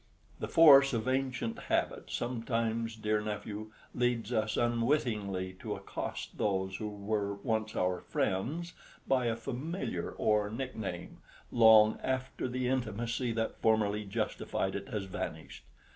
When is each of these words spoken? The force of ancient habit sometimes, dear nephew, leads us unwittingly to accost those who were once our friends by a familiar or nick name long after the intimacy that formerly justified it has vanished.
The 0.39 0.47
force 0.47 0.93
of 0.93 1.07
ancient 1.07 1.59
habit 1.69 2.09
sometimes, 2.09 2.95
dear 2.95 3.21
nephew, 3.21 3.69
leads 3.93 4.33
us 4.33 4.57
unwittingly 4.57 5.53
to 5.59 5.75
accost 5.75 6.39
those 6.39 6.77
who 6.77 6.89
were 6.89 7.35
once 7.35 7.75
our 7.75 8.01
friends 8.01 8.73
by 9.07 9.27
a 9.27 9.35
familiar 9.35 10.09
or 10.09 10.49
nick 10.49 10.75
name 10.75 11.19
long 11.51 11.99
after 12.01 12.47
the 12.47 12.67
intimacy 12.67 13.31
that 13.33 13.61
formerly 13.61 14.03
justified 14.03 14.73
it 14.75 14.89
has 14.89 15.03
vanished. 15.03 15.65